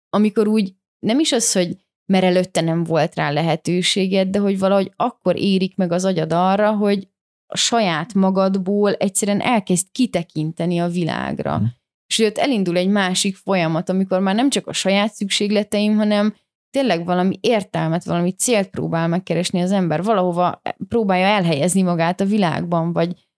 [0.08, 1.76] amikor úgy nem is az, hogy
[2.12, 6.76] mert előtte nem volt rá lehetőséged, de hogy valahogy akkor érik meg az agyad arra,
[6.76, 7.08] hogy
[7.46, 11.58] a saját magadból egyszerűen elkezd kitekinteni a világra.
[11.58, 11.64] Mm.
[12.06, 16.34] És hogy ott elindul egy másik folyamat, amikor már nem csak a saját szükségleteim, hanem
[16.70, 22.92] tényleg valami értelmet, valami célt próbál megkeresni az ember, valahova próbálja elhelyezni magát a világban,
[22.92, 23.28] vagy,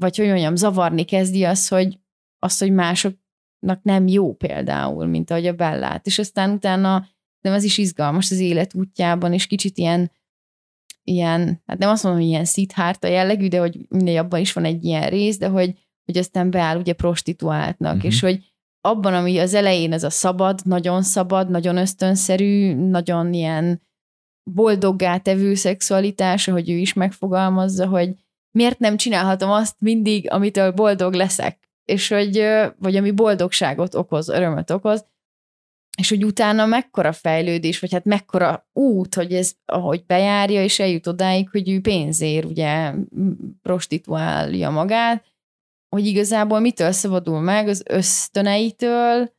[0.00, 1.98] vagy hogy mondjam, zavarni kezdi az, hogy,
[2.38, 6.06] az, hogy másoknak nem jó például, mint ahogy a Bellát.
[6.06, 7.06] És aztán utána
[7.40, 10.10] de ez is izgalmas az élet útjában, és kicsit ilyen,
[11.04, 14.64] ilyen, hát nem azt mondom, hogy ilyen szithárta jellegű, de hogy mindegy, abban is van
[14.64, 18.10] egy ilyen rész, de hogy, hogy aztán beáll ugye prostituáltnak, uh-huh.
[18.10, 18.44] és hogy
[18.80, 23.80] abban, ami az elején ez a szabad, nagyon szabad, nagyon ösztönszerű, nagyon ilyen
[24.50, 28.14] boldoggá tevő szexualitás, hogy ő is megfogalmazza, hogy
[28.50, 32.44] miért nem csinálhatom azt mindig, amitől boldog leszek, és hogy,
[32.78, 35.04] vagy ami boldogságot okoz, örömet okoz,
[36.00, 41.06] és hogy utána mekkora fejlődés, vagy hát mekkora út, hogy ez, ahogy bejárja, és eljut
[41.06, 42.94] odáig, hogy ő pénzért ugye
[43.62, 45.26] prostituálja magát,
[45.88, 49.32] hogy igazából mitől szabadul meg az ösztöneitől,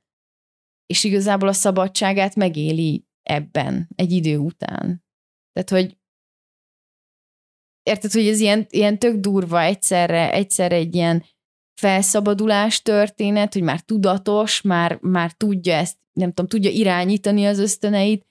[0.86, 5.04] és igazából a szabadságát megéli ebben egy idő után.
[5.52, 5.98] Tehát, hogy
[7.84, 11.24] érted, hogy ez ilyen, ilyen tök durva egyszerre, egyszerre egy ilyen
[11.82, 18.26] felszabadulás történet, hogy már tudatos, már, már tudja ezt, nem tudom, tudja irányítani az ösztöneit,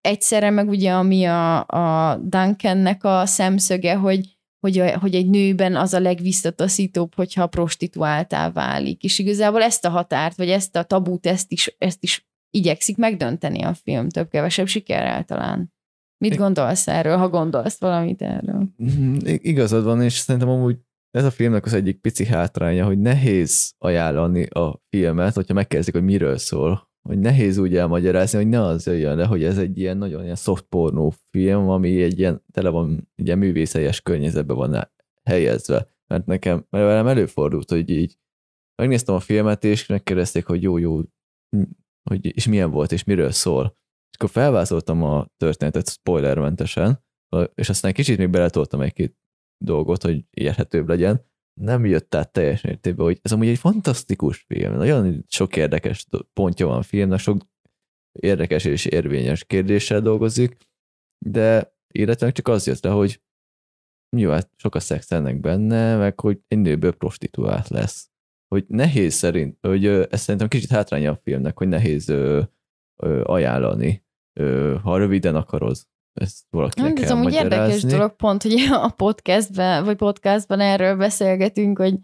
[0.00, 5.76] egyszerre meg ugye, ami a, a Duncannek a szemszöge, hogy, hogy, a, hogy egy nőben
[5.76, 9.02] az a legvisszataszítóbb, hogyha prostituáltá válik.
[9.02, 13.62] És igazából ezt a határt, vagy ezt a tabút, ezt is, ezt is igyekszik megdönteni
[13.62, 15.72] a film, több-kevesebb sikerrel talán.
[16.18, 18.68] Mit gondolsz erről, ha gondolsz valamit erről?
[18.76, 20.76] Mhm, igazad van, és szerintem amúgy
[21.14, 26.04] ez a filmnek az egyik pici hátránya, hogy nehéz ajánlani a filmet, hogyha megkezdik, hogy
[26.04, 26.92] miről szól.
[27.08, 30.34] Hogy nehéz úgy elmagyarázni, hogy ne az jöjjön le, hogy ez egy ilyen nagyon ilyen
[30.34, 34.90] soft pornó film, ami egy ilyen tele van, ilyen művészelyes környezetben van
[35.24, 35.88] helyezve.
[36.06, 38.18] Mert nekem, mert velem előfordult, hogy így
[38.82, 41.00] megnéztem a filmet, és megkérdezték, hogy jó, jó,
[42.10, 43.76] hogy és milyen volt, és miről szól.
[44.10, 47.04] És akkor felvázoltam a történetet spoilermentesen,
[47.54, 49.16] és aztán kicsit még beletoltam egy-két
[49.64, 51.24] dolgot, hogy érhetőbb legyen.
[51.60, 54.74] Nem jött át teljes mértékben, hogy ez amúgy egy fantasztikus film.
[54.74, 57.40] Nagyon sok érdekes pontja van a filmnek, sok
[58.12, 60.56] érdekes és érvényes kérdéssel dolgozik,
[61.26, 63.22] de illetve csak az jött le, hogy
[64.16, 68.10] jó, hát sok a szex ennek benne, meg hogy egy nőből prostituált lesz.
[68.48, 72.42] Hogy nehéz szerint, hogy ez szerintem kicsit hátránya a filmnek, hogy nehéz ö,
[72.96, 75.76] ö, ajánlani, ö, ha röviden akarod
[76.14, 78.54] ezt valakinek Ez amúgy érdekes dolog pont, hogy
[78.88, 81.98] a podcastben, vagy podcastban erről beszélgetünk, hogy,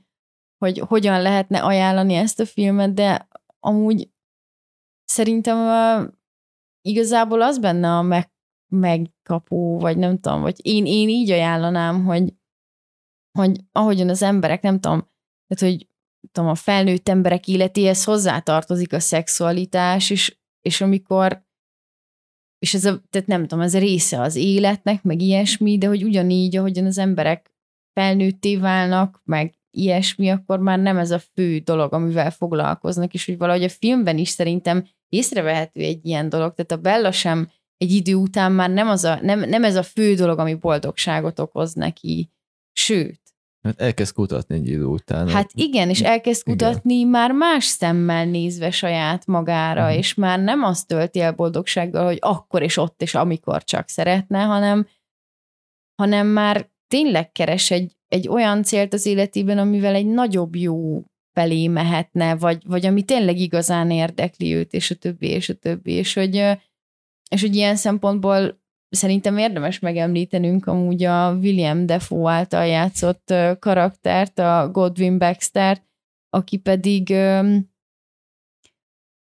[0.58, 3.28] hogy hogyan lehetne ajánlani ezt a filmet, de
[3.60, 4.10] amúgy
[5.04, 6.12] szerintem uh,
[6.82, 8.30] igazából az benne a meg,
[8.72, 12.34] megkapó, vagy nem tudom, vagy én, én így ajánlanám, hogy,
[13.38, 15.08] hogy ahogyan az emberek, nem tudom,
[15.46, 15.88] tehát, hogy
[16.32, 21.48] tudom, a felnőtt emberek életéhez hozzátartozik a szexualitás, és, és amikor
[22.60, 26.04] és ez a, tehát nem tudom, ez a része az életnek, meg ilyesmi, de hogy
[26.04, 27.54] ugyanígy, ahogyan az emberek
[27.92, 33.38] felnőtté válnak, meg ilyesmi, akkor már nem ez a fő dolog, amivel foglalkoznak, és hogy
[33.38, 38.14] valahogy a filmben is szerintem észrevehető egy ilyen dolog, tehát a Bella sem egy idő
[38.14, 42.30] után már nem, az a, nem, nem ez a fő dolog, ami boldogságot okoz neki,
[42.72, 43.19] sőt,
[43.62, 45.28] Hát elkezd kutatni egy idő után.
[45.28, 47.08] Hát igen, és elkezd kutatni igen.
[47.08, 49.96] már más szemmel nézve saját magára, uh-huh.
[49.96, 54.42] és már nem azt tölti el boldogsággal, hogy akkor és ott és amikor csak szeretne,
[54.42, 54.86] hanem,
[55.94, 61.66] hanem már tényleg keres egy, egy olyan célt az életében, amivel egy nagyobb jó felé
[61.66, 66.14] mehetne, vagy, vagy ami tényleg igazán érdekli őt, és a többi, és a többi, és
[66.14, 66.34] hogy,
[67.30, 68.59] és hogy ilyen szempontból
[68.90, 75.82] szerintem érdemes megemlítenünk amúgy a William Defoe által játszott karaktert, a Godwin Baxter,
[76.30, 77.14] aki pedig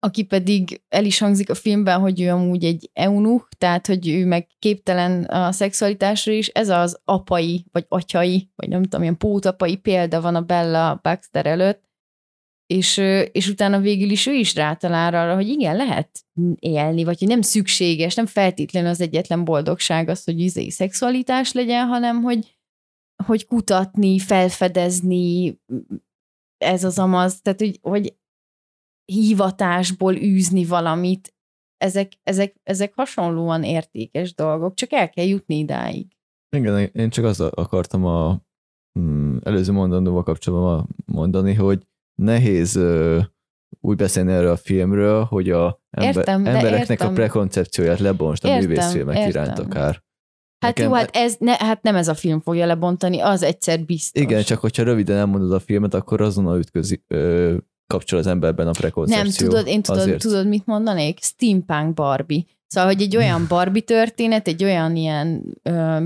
[0.02, 4.26] aki pedig el is hangzik a filmben, hogy ő amúgy egy eunuch, tehát hogy ő
[4.26, 9.78] meg képtelen a szexualitásra is, ez az apai, vagy atyai, vagy nem tudom, ilyen pótapai
[9.78, 11.89] példa van a Bella Baxter előtt,
[12.74, 12.98] és,
[13.32, 16.26] és utána végül is ő is rátalál arra, hogy igen, lehet
[16.60, 21.88] élni, vagy hogy nem szükséges, nem feltétlenül az egyetlen boldogság az, hogy izé szexualitás legyen,
[21.88, 22.58] hanem hogy,
[23.26, 25.60] hogy kutatni, felfedezni,
[26.58, 28.18] ez az amaz, tehát hogy, hogy
[29.06, 31.34] hivatásból űzni valamit,
[31.78, 36.08] ezek, ezek, ezek hasonlóan értékes dolgok, csak el kell jutni idáig.
[36.56, 38.42] Igen, én csak azt akartam a
[39.00, 41.88] mm, előző mondandóval kapcsolatban mondani, hogy
[42.20, 43.20] nehéz ö,
[43.80, 47.08] úgy beszélni erről a filmről, hogy a ember, értem, embereknek értem.
[47.08, 49.30] a prekoncepcióját lebonst a művészfilmek értem.
[49.30, 50.04] iránt akár.
[50.60, 53.80] Hát Nekem, jó, hát, ez, ne, hát nem ez a film fogja lebontani, az egyszer
[53.80, 54.22] biztos.
[54.22, 57.56] Igen, csak hogyha röviden elmondod a filmet, akkor azonnal ütközik, ö,
[57.88, 59.48] kapcsol az emberben a prekoncepció.
[59.48, 61.20] Nem, tudod, én tudod, tudod, mit mondanék?
[61.24, 62.44] Steampunk Barbie.
[62.68, 65.98] Szóval, hogy egy olyan Barbie történet, egy olyan ilyen ö,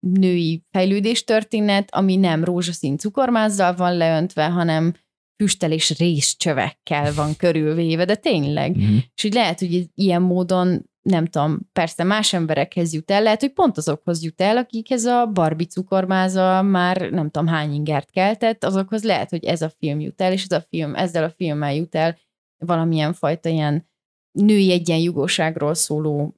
[0.00, 4.94] női fejlődés történet, ami nem rózsaszín cukormázzal van leöntve, hanem
[5.36, 8.76] füstel és részcsövekkel van körülvéve, de tényleg.
[8.76, 8.96] Mm-hmm.
[9.14, 13.52] És így lehet, hogy ilyen módon nem tudom, persze más emberekhez jut el, lehet, hogy
[13.52, 19.04] pont azokhoz jut el, akikhez a Barbie cukormáza már nem tudom hány ingert keltett, azokhoz
[19.04, 21.94] lehet, hogy ez a film jut el, és ez a film, ezzel a filmmel jut
[21.94, 22.18] el
[22.58, 23.88] valamilyen fajta ilyen
[24.32, 26.34] női egyenjugóságról szóló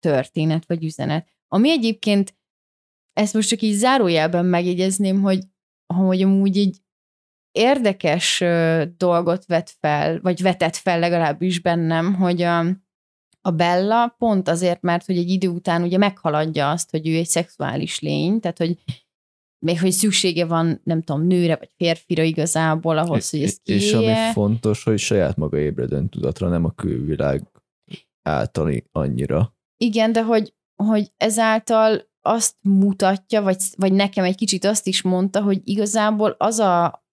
[0.00, 1.28] történet vagy üzenet.
[1.48, 2.34] Ami egyébként,
[3.12, 5.38] ezt most csak így zárójelben megjegyezném, hogy
[5.94, 6.76] hogy amúgy így
[7.54, 8.42] érdekes
[8.96, 12.58] dolgot vet fel, vagy vetett fel legalábbis bennem, hogy a,
[13.40, 17.26] a Bella pont azért, mert hogy egy idő után ugye meghaladja azt, hogy ő egy
[17.26, 18.78] szexuális lény, tehát hogy
[19.64, 24.32] még hogy szüksége van, nem tudom, nőre vagy férfira igazából ahhoz, hogy ezt És ami
[24.32, 27.42] fontos, hogy saját maga ébredőn tudatra, nem a külvilág
[28.22, 29.54] általi annyira.
[29.76, 35.42] Igen, de hogy, hogy ezáltal azt mutatja, vagy, vagy nekem egy kicsit azt is mondta,
[35.42, 37.03] hogy igazából az a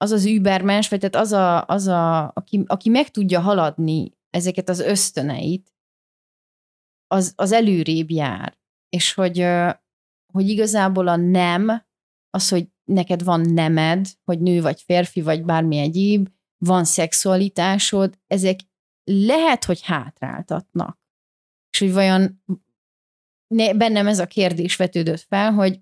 [0.00, 4.68] az az übermens, vagy tehát az, a, az a, aki, aki meg tudja haladni ezeket
[4.68, 5.74] az ösztöneit,
[7.06, 8.58] az, az előrébb jár.
[8.88, 9.46] És hogy,
[10.32, 11.86] hogy igazából a nem,
[12.30, 16.28] az, hogy neked van nemed, hogy nő vagy férfi, vagy bármi egyéb,
[16.64, 18.60] van szexualitásod, ezek
[19.04, 20.98] lehet, hogy hátráltatnak.
[21.70, 22.42] És hogy vajon
[23.54, 25.80] ne, bennem ez a kérdés vetődött fel, hogy,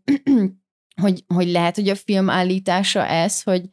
[1.02, 3.70] hogy, hogy lehet, hogy a film állítása ez, hogy,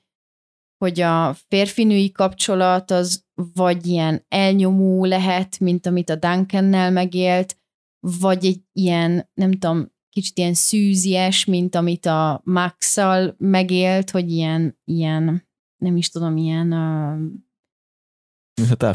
[0.84, 7.58] hogy a férfinői kapcsolat az vagy ilyen elnyomó lehet, mint amit a Duncannel megélt,
[8.00, 12.98] vagy egy ilyen, nem tudom, kicsit ilyen szűzies, mint amit a max
[13.38, 17.20] megélt, hogy ilyen, ilyen nem is tudom, ilyen uh,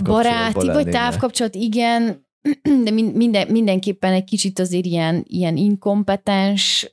[0.03, 2.28] baráti, vagy távkapcsolat, igen,
[2.85, 6.93] de minden, mindenképpen egy kicsit azért ilyen, ilyen inkompetens,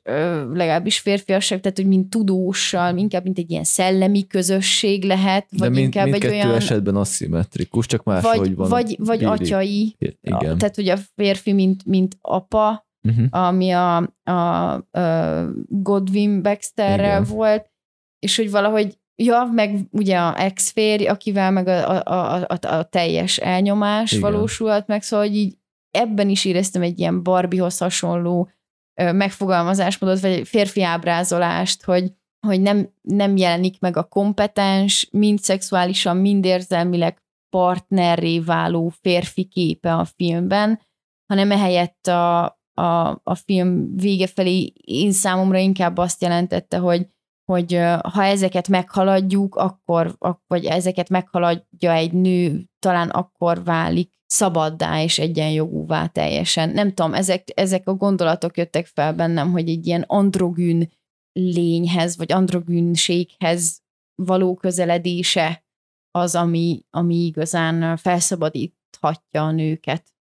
[0.54, 5.84] legalábbis férfiasság, tehát hogy mint tudóssal, inkább mint egy ilyen szellemi közösség lehet, vagy mind,
[5.84, 6.52] inkább egy olyan...
[6.52, 8.70] esetben aszimmetrikus, csak más, vagy, van.
[8.70, 10.58] Vagy, vagy atyai, igen.
[10.58, 13.26] tehát hogy a férfi mint, mint apa, uh-huh.
[13.30, 17.72] ami a, a, a Godwin Baxterrel volt,
[18.20, 22.84] és hogy valahogy Ja, meg ugye a ex-férj, akivel meg a, a, a, a, a
[22.84, 24.32] teljes elnyomás Igen.
[24.32, 25.58] valósult meg, szóval hogy így
[25.92, 28.50] ebben is éreztem egy ilyen Barbiehoz hasonló
[28.96, 32.14] megfogalmazásmódot, vagy férfi ábrázolást, hogy,
[32.48, 39.94] hogy nem, nem jelenik meg a kompetens, mind szexuálisan, mind érzelmileg partnerré váló férfi képe
[39.94, 40.82] a filmben,
[41.28, 47.08] hanem ehelyett a, a, a film vége felé én számomra inkább azt jelentette, hogy
[47.46, 47.74] hogy
[48.14, 50.16] ha ezeket meghaladjuk, akkor,
[50.48, 56.70] vagy ezeket meghaladja egy nő, talán akkor válik szabaddá és egyenjogúvá teljesen.
[56.70, 60.92] Nem tudom, ezek, ezek a gondolatok jöttek fel bennem, hogy egy ilyen androgyn
[61.34, 63.82] lényhez, vagy androgynséghez
[64.16, 65.64] való közeledése
[66.12, 70.15] az, ami, ami igazán felszabadíthatja a nőket.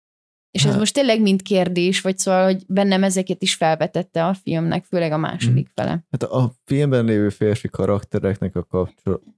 [0.54, 4.86] És ez most tényleg mind kérdés, vagy szóval, hogy bennem ezeket is felvetette a filmnek,
[4.86, 5.74] főleg a második mhm.
[5.74, 6.06] fele.
[6.12, 8.89] Hát a filmben lévő férfi karaktereknek a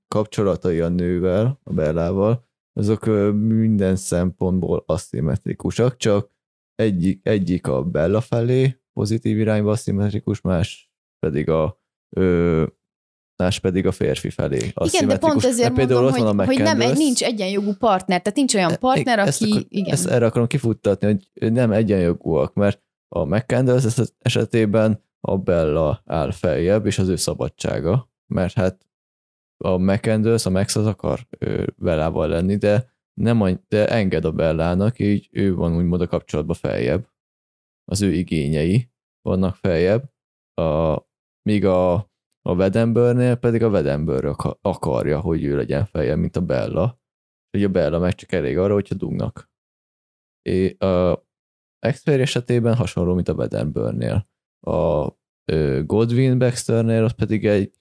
[0.08, 6.32] kapcsolatai a nővel, a Bellával, azok minden szempontból aszimmetrikusak, csak
[6.76, 12.66] egyik, egyik a Bella felé pozitív irányba aszimmetrikus, más pedig a ö,
[13.38, 14.72] más pedig a férfi felé.
[14.76, 18.38] Igen, de pont ezért de mondom, hogy, van a hogy nem, nincs egyenjogú partner, tehát
[18.38, 19.52] nincs olyan e, partner, ezt aki...
[19.52, 19.94] Akar, igen.
[19.94, 21.08] Ezt erre akarom kifuttatni,
[21.40, 28.10] hogy nem egyenjogúak, mert a McCandless esetében a Bella áll feljebb, és az ő szabadsága,
[28.28, 28.86] mert hát
[29.58, 31.28] a McCandless, a Max az akar
[31.76, 37.08] Bellával lenni, de nem de enged a Bellának, így ő van úgymond a kapcsolatban feljebb.
[37.86, 38.90] Az ő igényei
[39.22, 40.12] vannak feljebb,
[40.54, 41.00] a,
[41.42, 42.14] míg a
[42.48, 47.00] a Vedembörnél pedig a Vedembőr akarja, hogy ő legyen feje, mint a Bella.
[47.50, 49.50] Hogy a Bella meg csak elég arra, hogyha dugnak.
[50.42, 51.24] És a
[51.80, 54.30] Expert esetében hasonló, mint a Vedembörnél.
[54.68, 55.12] A
[55.84, 57.80] Godwin Baxternél az pedig egy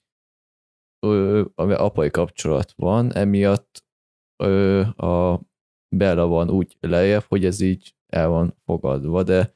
[1.54, 3.84] ami apai kapcsolat van, emiatt
[4.96, 5.40] a
[5.96, 9.54] Bella van úgy lejjebb, hogy ez így el van fogadva, de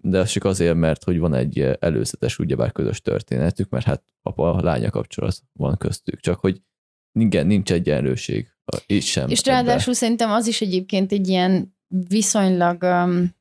[0.00, 4.90] de az csak azért, mert hogy van egy előzetes, ugyebár közös történetük, mert hát apa-lánya
[4.90, 6.62] kapcsolat van köztük, csak hogy
[7.12, 8.48] igen, nincs egyenlőség
[8.86, 9.28] így sem.
[9.28, 9.92] És ráadásul ebbe.
[9.92, 11.76] szerintem az is egyébként egy ilyen
[12.08, 13.34] viszonylag um,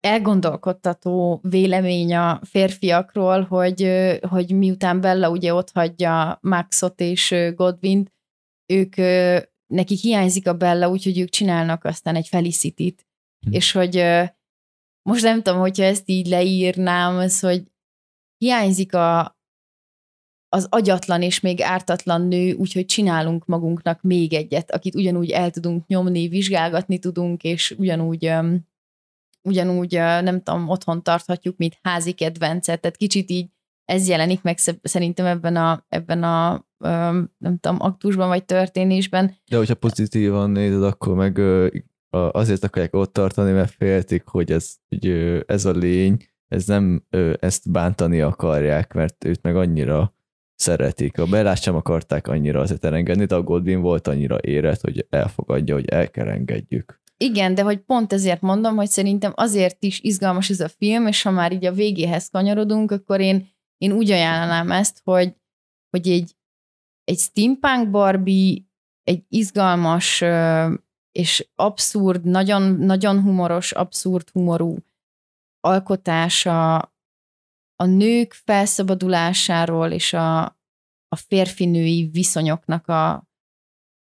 [0.00, 3.90] elgondolkodtató vélemény a férfiakról, hogy,
[4.28, 8.12] hogy miután Bella ugye ott hagyja Maxot és Godwin,
[8.66, 8.96] ők
[9.66, 13.06] nekik hiányzik a Bella, úgyhogy ők csinálnak aztán egy Felicity-t,
[13.46, 13.52] hm.
[13.52, 14.04] és hogy
[15.06, 17.62] most nem tudom, hogyha ezt így leírnám, az, hogy
[18.36, 19.38] hiányzik a,
[20.48, 25.86] az agyatlan és még ártatlan nő, úgyhogy csinálunk magunknak még egyet, akit ugyanúgy el tudunk
[25.86, 28.66] nyomni, vizsgálgatni tudunk, és ugyanúgy um,
[29.42, 33.50] ugyanúgy, nem tudom, otthon tarthatjuk, mint házi kedvencet, tehát kicsit így
[33.84, 36.66] ez jelenik meg szerintem ebben a, ebben a
[37.38, 39.36] nem tudom, aktusban vagy történésben.
[39.50, 41.40] De hogyha pozitívan nézed, akkor meg
[42.32, 45.06] azért akarják ott tartani, mert féltik, hogy ez, hogy
[45.46, 46.16] ez a lény,
[46.48, 47.06] ez nem
[47.40, 50.14] ezt bántani akarják, mert őt meg annyira
[50.54, 51.18] szeretik.
[51.18, 55.74] A Bellát sem akarták annyira azért elengedni, de a Godwin volt annyira érett, hogy elfogadja,
[55.74, 57.00] hogy el kell engedjük.
[57.16, 61.22] Igen, de hogy pont ezért mondom, hogy szerintem azért is izgalmas ez a film, és
[61.22, 63.48] ha már így a végéhez kanyarodunk, akkor én,
[63.78, 65.34] én úgy ajánlanám ezt, hogy,
[65.90, 66.36] hogy egy,
[67.04, 68.58] egy steampunk Barbie,
[69.02, 70.20] egy izgalmas
[71.16, 74.76] és abszurd, nagyon, nagyon humoros, abszurd humorú
[75.60, 76.76] alkotása
[77.76, 80.44] a nők felszabadulásáról és a,
[81.08, 83.28] a férfinői viszonyoknak a,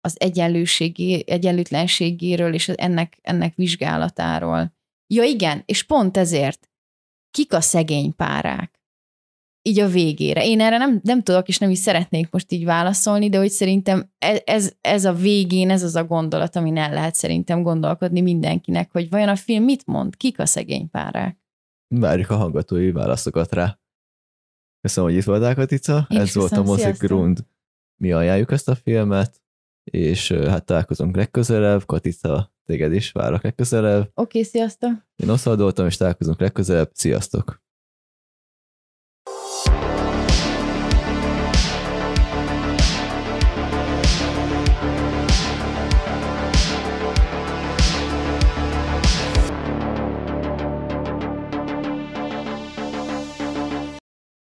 [0.01, 4.77] az egyenlőségé, egyenlőtlenségéről és ennek, ennek vizsgálatáról.
[5.07, 6.71] Ja igen, és pont ezért
[7.31, 8.74] kik a szegény párák?
[9.67, 10.47] Így a végére.
[10.47, 14.11] Én erre nem, nem tudok, és nem is szeretnék most így válaszolni, de hogy szerintem
[14.19, 18.93] ez, ez, ez a végén, ez az a gondolat, amin el lehet szerintem gondolkodni mindenkinek,
[18.93, 21.39] hogy vajon a film mit mond, kik a szegény párák?
[21.89, 23.79] Várjuk a hallgatói válaszokat rá.
[24.81, 26.07] Köszönöm, hogy itt voltál, Katica.
[26.09, 27.45] Én Ez volt a Mozik Grund.
[27.97, 29.43] Mi ajánljuk ezt a filmet,
[29.85, 31.85] és hát találkozunk legközelebb.
[31.85, 34.01] Katica, téged is várok legközelebb.
[34.01, 34.91] Oké, okay, sziasztok!
[35.17, 36.91] Én oszaldoltam, és találkozunk legközelebb.
[36.93, 37.64] Sziasztok!